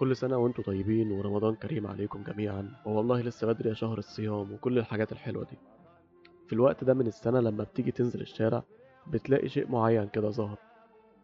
كل 0.00 0.16
سنة 0.16 0.36
وأنتم 0.36 0.62
طيبين 0.62 1.12
ورمضان 1.12 1.54
كريم 1.54 1.86
عليكم 1.86 2.22
جميعا. 2.22 2.70
والله 2.86 3.20
لسه 3.20 3.46
بدري 3.46 3.68
يا 3.68 3.74
شهر 3.74 3.98
الصيام 3.98 4.52
وكل 4.52 4.78
الحاجات 4.78 5.12
الحلوة 5.12 5.44
دي. 5.44 5.58
في 6.46 6.52
الوقت 6.52 6.84
ده 6.84 6.94
من 6.94 7.06
السنة 7.06 7.40
لما 7.40 7.64
بتيجي 7.64 7.92
تنزل 7.92 8.20
الشارع 8.20 8.62
بتلاقي 9.06 9.48
شيء 9.48 9.70
معين 9.70 10.08
كده 10.08 10.30
ظاهر. 10.30 10.58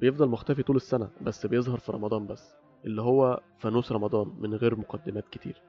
بيفضل 0.00 0.28
مختفي 0.28 0.62
طول 0.62 0.77
السنة 0.77 1.09
بس 1.20 1.46
بيظهر 1.46 1.78
في 1.78 1.92
رمضان 1.92 2.27
بس 2.27 2.54
اللي 2.84 3.02
هو 3.02 3.41
فانوس 3.59 3.92
رمضان 3.92 4.32
من 4.38 4.54
غير 4.54 4.77
مقدمات 4.77 5.29
كتير. 5.29 5.62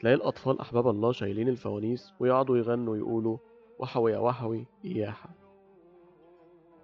تلاقي 0.00 0.14
الأطفال 0.14 0.60
أحباب 0.60 0.88
الله 0.88 1.12
شايلين 1.12 1.48
الفوانيس 1.48 2.12
ويقعدوا 2.20 2.56
يغنوا 2.56 2.92
ويقولوا 2.92 3.38
وحوي 3.78 4.12
يا 4.12 4.18
وحوي 4.18 4.66
إياحة. 4.84 5.30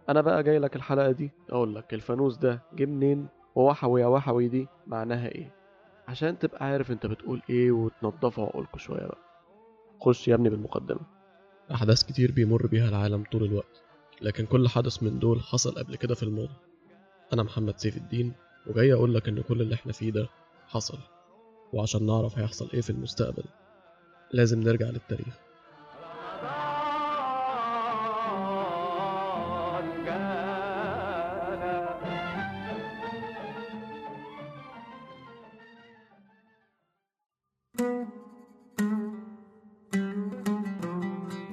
أنا 0.08 0.20
بقى 0.20 0.42
جاي 0.42 0.58
لك 0.58 0.76
الحلقة 0.76 1.10
دي. 1.10 1.30
أقول 1.50 1.74
لك 1.74 1.94
الفانوس 1.94 2.36
ده 2.36 2.62
جه 2.74 2.84
منين؟ 2.84 3.28
ووحوي 3.54 4.00
يا 4.00 4.06
وحوي 4.06 4.48
دي 4.48 4.68
معناها 4.86 5.28
إيه؟ 5.28 5.54
عشان 6.08 6.38
تبقى 6.38 6.64
عارف 6.66 6.90
أنت 6.90 7.06
بتقول 7.06 7.42
إيه 7.50 7.72
وتنضفوا 7.72 8.46
عقولكوا 8.46 8.78
شوية 8.78 9.06
بقى. 9.06 9.18
خش 10.00 10.28
يا 10.28 10.34
ابني 10.34 10.48
بالمقدمة. 10.50 11.00
أحداث 11.74 12.02
كتير 12.02 12.32
بيمر 12.32 12.66
بيها 12.66 12.88
العالم 12.88 13.24
طول 13.32 13.44
الوقت 13.44 13.82
لكن 14.20 14.46
كل 14.46 14.68
حدث 14.68 15.02
من 15.02 15.18
دول 15.18 15.40
حصل 15.40 15.74
قبل 15.74 15.96
كده 15.96 16.14
في 16.14 16.22
الماضي. 16.22 16.54
أنا 17.32 17.42
محمد 17.42 17.78
سيف 17.78 17.96
الدين 17.96 18.32
وجاي 18.66 18.92
أقول 18.92 19.14
لك 19.14 19.28
إن 19.28 19.40
كل 19.42 19.60
اللي 19.62 19.74
إحنا 19.74 19.92
فيه 19.92 20.10
ده 20.12 20.28
حصل 20.66 20.98
وعشان 21.72 22.06
نعرف 22.06 22.38
هيحصل 22.38 22.70
إيه 22.74 22.80
في 22.80 22.90
المستقبل 22.90 23.44
لازم 24.32 24.60
نرجع 24.60 24.86
للتاريخ. 24.86 25.38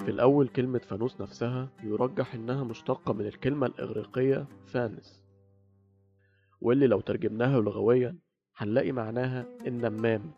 في 0.09 0.15
الأول 0.15 0.47
كلمة 0.47 0.79
فانوس 0.79 1.21
نفسها 1.21 1.69
يرجح 1.83 2.33
إنها 2.35 2.63
مشتقة 2.63 3.13
من 3.13 3.25
الكلمة 3.25 3.65
الإغريقية 3.67 4.47
فانس 4.65 5.23
واللي 6.61 6.87
لو 6.87 6.99
ترجمناها 7.01 7.61
لغويا 7.61 8.15
هنلاقي 8.57 8.91
معناها 8.91 9.45
النمام 9.67 10.31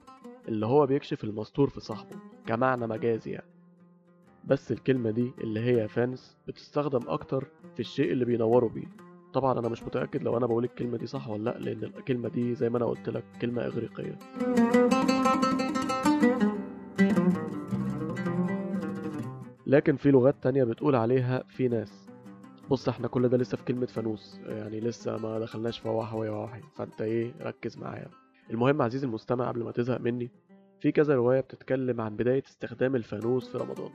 اللي 0.47 0.65
هو 0.65 0.85
بيكشف 0.85 1.23
المستور 1.23 1.69
في 1.69 1.79
صاحبه 1.79 2.15
كمعنى 2.47 2.87
مجازي 2.87 3.31
يعني. 3.31 3.51
بس 4.45 4.71
الكلمة 4.71 5.11
دي 5.11 5.31
اللي 5.41 5.59
هي 5.59 5.87
فانس 5.87 6.37
بتستخدم 6.47 7.09
أكتر 7.09 7.47
في 7.73 7.79
الشيء 7.79 8.11
اللي 8.11 8.25
بينوروا 8.25 8.69
بيه. 8.69 8.87
طبعا 9.33 9.59
أنا 9.59 9.69
مش 9.69 9.83
متأكد 9.83 10.23
لو 10.23 10.37
أنا 10.37 10.45
بقول 10.45 10.63
الكلمة 10.63 10.97
دي 10.97 11.07
صح 11.07 11.27
ولا 11.29 11.43
لأ 11.51 11.57
لأن 11.59 11.83
الكلمة 11.83 12.29
دي 12.29 12.55
زي 12.55 12.69
ما 12.69 12.77
أنا 12.77 12.85
قلت 12.85 13.09
لك 13.09 13.23
كلمة 13.41 13.65
إغريقية. 13.65 14.17
لكن 19.71 19.95
في 19.95 20.11
لغات 20.11 20.35
تانية 20.41 20.63
بتقول 20.63 20.95
عليها 20.95 21.43
في 21.47 21.67
ناس. 21.67 22.07
بص 22.69 22.89
إحنا 22.89 23.07
كل 23.07 23.29
ده 23.29 23.37
لسه 23.37 23.57
في 23.57 23.63
كلمة 23.63 23.85
فانوس. 23.85 24.39
يعني 24.45 24.79
لسه 24.79 25.17
ما 25.17 25.39
دخلناش 25.39 25.79
في 25.79 25.89
وحوي 25.89 26.29
وحوي 26.29 26.61
فانت 26.75 27.01
إيه 27.01 27.33
ركز 27.41 27.77
معايا. 27.77 28.07
المهم 28.49 28.81
عزيزي 28.81 29.07
المستمع 29.07 29.47
قبل 29.47 29.63
ما 29.63 29.71
تزهق 29.71 29.99
مني 30.01 30.31
في 30.79 30.91
كذا 30.91 31.15
رواية 31.15 31.39
بتتكلم 31.41 32.01
عن 32.01 32.15
بداية 32.15 32.43
استخدام 32.47 32.95
الفانوس 32.95 33.49
في 33.49 33.57
رمضان. 33.57 33.89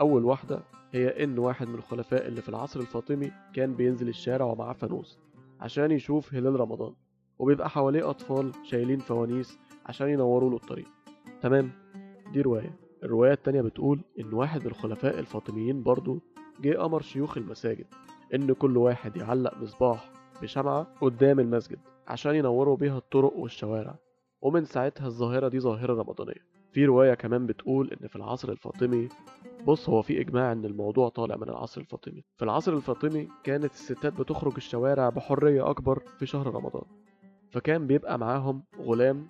أول 0.00 0.24
واحدة 0.24 0.60
هي 0.92 1.24
إن 1.24 1.38
واحد 1.38 1.68
من 1.68 1.74
الخلفاء 1.74 2.28
اللي 2.28 2.42
في 2.42 2.48
العصر 2.48 2.80
الفاطمي 2.80 3.32
كان 3.54 3.74
بينزل 3.74 4.08
الشارع 4.08 4.44
ومعاه 4.46 4.72
فانوس 4.72 5.18
عشان 5.60 5.90
يشوف 5.90 6.34
هلال 6.34 6.60
رمضان 6.60 6.92
وبيبقى 7.38 7.70
حواليه 7.70 8.10
أطفال 8.10 8.52
شايلين 8.64 8.98
فوانيس 8.98 9.58
عشان 9.86 10.08
ينوروا 10.08 10.50
له 10.50 10.56
الطريق. 10.56 10.88
تمام؟ 11.42 11.70
دي 12.32 12.40
رواية. 12.40 12.85
الرواية 13.02 13.32
التانية 13.32 13.60
بتقول 13.62 14.00
إن 14.20 14.34
واحد 14.34 14.66
الخلفاء 14.66 15.18
الفاطميين 15.18 15.82
برضو 15.82 16.20
جه 16.60 16.84
أمر 16.84 17.02
شيوخ 17.02 17.36
المساجد 17.38 17.86
إن 18.34 18.52
كل 18.52 18.76
واحد 18.76 19.16
يعلق 19.16 19.58
مصباح 19.58 20.10
بشمعة 20.42 20.86
قدام 21.00 21.40
المسجد 21.40 21.78
عشان 22.08 22.34
ينوروا 22.34 22.76
بيها 22.76 22.98
الطرق 22.98 23.36
والشوارع 23.36 23.98
ومن 24.42 24.64
ساعتها 24.64 25.06
الظاهرة 25.06 25.48
دي 25.48 25.60
ظاهرة 25.60 25.94
رمضانية. 26.02 26.46
في 26.72 26.84
رواية 26.84 27.14
كمان 27.14 27.46
بتقول 27.46 27.90
إن 27.92 28.08
في 28.08 28.16
العصر 28.16 28.48
الفاطمي 28.52 29.08
بص 29.66 29.88
هو 29.88 30.02
في 30.02 30.20
إجماع 30.20 30.52
إن 30.52 30.64
الموضوع 30.64 31.08
طالع 31.08 31.36
من 31.36 31.48
العصر 31.48 31.80
الفاطمي. 31.80 32.24
في 32.36 32.44
العصر 32.44 32.72
الفاطمي 32.72 33.28
كانت 33.44 33.72
الستات 33.72 34.12
بتخرج 34.20 34.52
الشوارع 34.56 35.08
بحرية 35.08 35.70
أكبر 35.70 36.02
في 36.18 36.26
شهر 36.26 36.46
رمضان 36.54 36.82
فكان 37.50 37.86
بيبقى 37.86 38.18
معاهم 38.18 38.62
غلام 38.80 39.28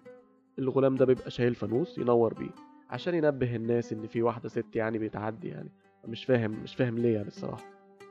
الغلام 0.59 0.95
ده 0.95 1.05
بيبقى 1.05 1.31
شايل 1.31 1.55
فانوس 1.55 1.99
ينور 1.99 2.35
بيه. 2.35 2.51
عشان 2.91 3.15
ينبه 3.15 3.57
الناس 3.57 3.93
إن 3.93 4.07
في 4.07 4.23
واحدة 4.23 4.49
ست 4.49 4.77
يعني 4.77 4.99
بتعدي 4.99 5.49
يعني. 5.49 5.71
مش 6.05 6.25
فاهم 6.25 6.51
مش 6.51 6.75
فاهم 6.75 6.99
ليه 6.99 7.15
يعني 7.15 7.29
الصراحة. 7.29 7.65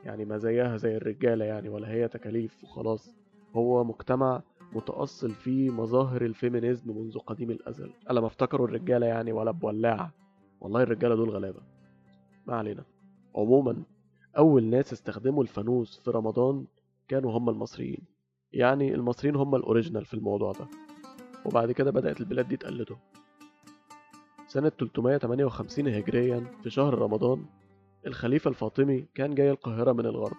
يعني 0.04 0.24
ما 0.24 0.38
زيها 0.38 0.76
زي 0.76 0.96
الرجالة 0.96 1.44
يعني 1.44 1.68
ولا 1.68 1.88
هي 1.90 2.08
تكاليف 2.08 2.64
وخلاص. 2.64 3.16
هو 3.54 3.84
مجتمع 3.84 4.42
متأصل 4.72 5.30
فيه 5.30 5.70
مظاهر 5.70 6.22
الفيمينيزم 6.22 6.96
منذ 6.96 7.18
قديم 7.18 7.50
الأزل. 7.50 7.90
ألا 8.10 8.20
ما 8.20 8.26
افتكروا 8.26 8.68
الرجالة 8.68 9.06
يعني 9.06 9.32
ولا 9.32 9.50
بولاعة؟ 9.50 10.12
والله 10.60 10.82
الرجالة 10.82 11.14
دول 11.14 11.30
غلابة. 11.30 11.60
ما 12.46 12.56
علينا. 12.56 12.84
عموما 13.34 13.82
أول 14.38 14.64
ناس 14.64 14.92
استخدموا 14.92 15.42
الفانوس 15.42 15.98
في 15.98 16.10
رمضان 16.10 16.66
كانوا 17.08 17.38
هم 17.38 17.48
المصريين. 17.50 18.00
يعني 18.52 18.94
المصريين 18.94 19.36
هم 19.36 19.54
الأوريجينال 19.54 20.04
في 20.04 20.14
الموضوع 20.14 20.52
ده. 20.52 20.66
وبعد 21.44 21.72
كده 21.72 21.90
بدأت 21.90 22.20
البلاد 22.20 22.48
دي 22.48 22.56
تقلده. 22.56 22.96
سنة 24.48 24.68
358 24.68 25.88
هجريا 25.88 26.44
في 26.62 26.70
شهر 26.70 26.98
رمضان 26.98 27.44
الخليفة 28.06 28.48
الفاطمي 28.50 29.06
كان 29.14 29.34
جاي 29.34 29.50
القاهرة 29.50 29.92
من 29.92 30.06
الغرب. 30.06 30.36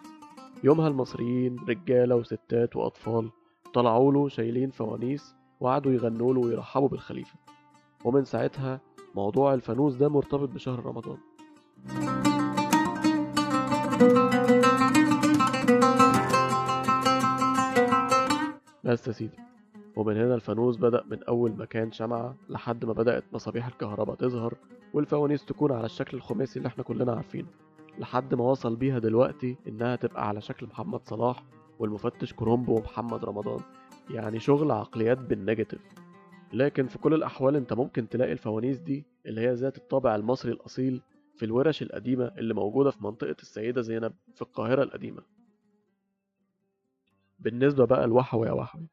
يومها 0.64 0.88
المصريين 0.88 1.58
رجالة 1.70 2.16
وستات 2.16 2.76
وأطفال 2.76 3.30
طلعوا 3.74 4.14
له 4.14 4.30
شايلين 4.30 4.70
فوانيس 4.70 5.36
وقعدوا 5.60 5.92
يغنوا 5.92 6.34
له 6.34 6.40
ويرحبوا 6.40 6.88
بالخليفة. 6.88 7.36
ومن 8.06 8.26
ساعتها 8.26 8.82
موضوع 9.16 9.54
الفانوس 9.54 9.96
ده 9.96 10.10
مرتبط 10.10 10.50
بشهر 10.50 10.86
رمضان. 10.86 11.18
بس 18.84 19.08
يا 19.08 19.12
سيدي. 19.12 19.47
ومن 19.98 20.18
هنا 20.18 20.36
الفانوس 20.36 20.78
بدأ 20.78 21.04
من 21.12 21.24
أول 21.24 21.52
ما 21.58 21.66
كان 21.66 21.92
شمعة 21.92 22.36
لحد 22.50 22.86
ما 22.86 22.94
بدأت 22.94 23.24
مصابيح 23.34 23.68
الكهرباء 23.68 24.16
تظهر 24.16 24.54
والفوانيس 24.94 25.46
تكون 25.46 25.72
على 25.72 25.86
الشكل 25.86 26.18
الخماسي 26.18 26.60
اللي 26.60 26.68
إحنا 26.68 26.84
كلنا 26.84 27.12
عارفينه 27.14 27.48
لحد 28.00 28.34
ما 28.36 28.44
وصل 28.44 28.76
بيها 28.76 29.00
دلوقتي 29.00 29.58
إنها 29.68 29.96
تبقى 29.96 30.28
على 30.28 30.42
شكل 30.42 30.66
محمد 30.66 31.00
صلاح 31.08 31.44
والمفتش 31.80 32.34
كرومبو 32.34 32.76
ومحمد 32.78 33.26
رمضان 33.26 33.60
يعني 34.10 34.40
شغل 34.40 34.72
عقليات 34.72 35.18
بال 35.18 35.31
negative 35.31 35.82
لكن 36.54 36.88
في 36.88 36.98
كل 36.98 37.14
الأحوال 37.14 37.56
أنت 37.56 37.74
ممكن 37.74 38.10
تلاقي 38.10 38.32
الفوانيس 38.32 38.78
دي 38.78 39.06
اللي 39.26 39.42
هي 39.42 39.54
ذات 39.54 39.78
الطابع 39.78 40.16
المصري 40.16 40.52
الأصيل 40.52 41.02
في 41.36 41.46
الورش 41.46 41.82
القديمة 41.82 42.26
اللي 42.38 42.54
موجودة 42.54 42.92
في 42.92 43.04
منطقة 43.04 43.36
السيدة 43.42 43.82
زينب 43.82 44.14
في 44.36 44.42
القاهرة 44.42 44.84
القديمة. 44.84 45.22
بالنسبة 47.40 47.86
بقى 47.86 48.08
لوحوي 48.08 48.48
يا 48.48 48.52
وحوي 48.52 48.88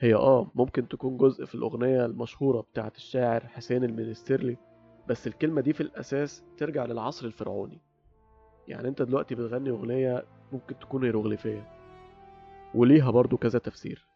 هي 0.00 0.14
آه 0.14 0.50
ممكن 0.54 0.88
تكون 0.88 1.16
جزء 1.16 1.44
في 1.44 1.54
الأغنية 1.54 2.04
المشهورة 2.06 2.60
بتاعة 2.60 2.92
الشاعر 2.96 3.46
حسين 3.46 3.84
المنسترلي 3.84 4.56
بس 5.08 5.26
الكلمة 5.26 5.60
دي 5.60 5.72
في 5.72 5.80
الأساس 5.80 6.44
ترجع 6.58 6.84
للعصر 6.84 7.26
الفرعوني. 7.26 7.80
يعني 8.68 8.88
أنت 8.88 9.02
دلوقتي 9.02 9.34
بتغني 9.34 9.70
أغنية 9.70 10.24
ممكن 10.52 10.78
تكون 10.78 11.04
هيروغليفية 11.04 11.68
وليها 12.74 13.10
برضو 13.10 13.36
كذا 13.36 13.58
تفسير. 13.58 14.06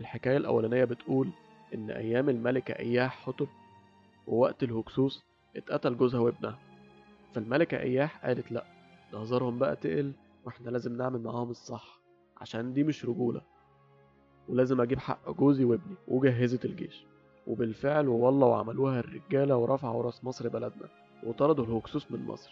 الحكاية 0.00 0.36
الأولانية 0.36 0.84
بتقول 0.84 1.30
إن 1.74 1.90
أيام 1.90 2.28
الملكة 2.28 2.72
إياح 2.72 3.26
حتب 3.26 3.48
ووقت 4.26 4.62
الهكسوس 4.62 5.24
اتقتل 5.56 5.96
جوزها 5.96 6.20
وابنها. 6.20 6.58
فالملكة 7.32 7.78
إياح 7.78 8.26
قالت 8.26 8.52
لأ 8.52 8.64
هزارهم 9.14 9.58
بقى 9.58 9.76
تقل 9.76 10.12
وإحنا 10.44 10.70
لازم 10.70 10.96
نعمل 10.96 11.20
معاهم 11.22 11.50
الصح 11.50 12.00
عشان 12.40 12.72
دي 12.72 12.84
مش 12.84 13.04
رجولة. 13.04 13.40
ولازم 14.50 14.80
أجيب 14.80 14.98
حق 14.98 15.30
جوزي 15.30 15.64
وابني 15.64 15.96
وجهزت 16.08 16.64
الجيش. 16.64 17.04
وبالفعل 17.46 18.08
ووالله 18.08 18.46
وعملوها 18.46 19.00
الرجالة 19.00 19.56
ورفعوا 19.56 20.02
رأس 20.02 20.24
مصر 20.24 20.48
بلدنا 20.48 20.88
وطردوا 21.26 21.64
الهكسوس 21.64 22.12
من 22.12 22.24
مصر. 22.26 22.50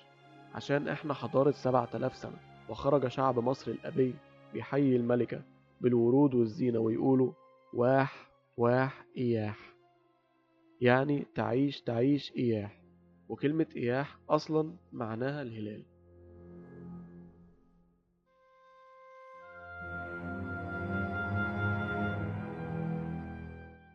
عشان 0.54 0.88
إحنا 0.88 1.14
حضارة 1.14 1.50
سبعة 1.50 1.88
آلاف 1.94 2.16
سنة 2.16 2.36
وخرج 2.68 3.08
شعب 3.08 3.38
مصر 3.38 3.70
الأبي 3.70 4.14
بيحيي 4.52 4.96
الملكة 4.96 5.42
بالورود 5.80 6.34
والزينة 6.34 6.78
ويقولوا 6.78 7.32
واح 7.74 8.30
واح 8.56 9.04
إياح. 9.18 9.74
يعني 10.80 11.26
تعيش 11.34 11.80
تعيش 11.80 12.32
إياح. 12.36 12.82
وكلمة 13.28 13.66
إياح 13.76 14.18
أصلا 14.30 14.72
معناها 14.92 15.42
الهلال. 15.42 15.82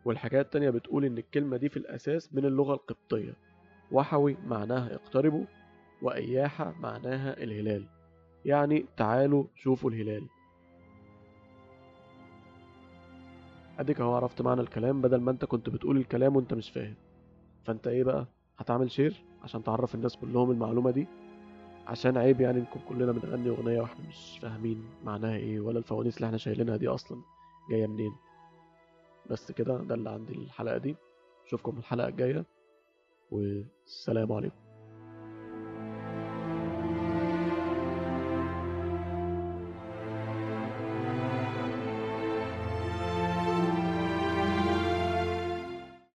والحكاية 0.05 0.41
التانية 0.41 0.69
بتقول 0.69 1.05
إن 1.05 1.17
الكلمة 1.17 1.57
دي 1.57 1.69
في 1.69 1.77
الأساس 1.77 2.33
من 2.33 2.45
اللغة 2.45 2.73
القبطية. 2.73 3.33
وحوي 3.91 4.37
معناها 4.47 4.95
اقتربوا 4.95 5.45
وإياحة 6.01 6.73
معناها 6.79 7.43
الهلال. 7.43 7.85
يعني 8.45 8.85
تعالوا 8.97 9.45
شوفوا 9.55 9.89
الهلال. 9.89 10.27
أديك 13.79 14.01
أهو 14.01 14.13
عرفت 14.15 14.41
معنى 14.41 14.61
الكلام 14.61 15.01
بدل 15.01 15.21
ما 15.21 15.31
أنت 15.31 15.45
كنت 15.45 15.69
بتقول 15.69 15.97
الكلام 15.97 16.35
وأنت 16.35 16.53
مش 16.53 16.69
فاهم. 16.71 16.95
فأنت 17.63 17.87
إيه 17.87 18.03
بقى؟ 18.03 18.27
هتعمل 18.57 18.91
شير 18.91 19.23
عشان 19.43 19.63
تعرف 19.63 19.95
الناس 19.95 20.17
كلهم 20.17 20.51
المعلومة 20.51 20.91
دي؟ 20.91 21.07
عشان 21.87 22.17
عيب 22.17 22.41
يعني 22.41 22.59
نكون 22.59 22.81
كلنا 22.89 23.11
بنغني 23.11 23.49
أغنية 23.49 23.81
وإحنا 23.81 24.07
مش 24.07 24.39
فاهمين 24.41 24.83
معناها 25.03 25.35
إيه 25.35 25.59
ولا 25.59 25.79
الفوانيس 25.79 26.15
اللي 26.17 26.25
إحنا 26.25 26.37
شايلينها 26.37 26.77
دي 26.77 26.87
أصلا 26.87 27.21
جاية 27.69 27.87
منين. 27.87 28.11
بس 29.29 29.51
كده 29.51 29.77
ده 29.77 29.95
اللي 29.95 30.09
عندي 30.09 30.33
الحلقة 30.33 30.77
دي. 30.77 30.95
أشوفكم 31.45 31.77
الحلقة 31.77 32.07
الجاية 32.07 32.45
والسلام 33.31 34.31
عليكم. 34.31 34.62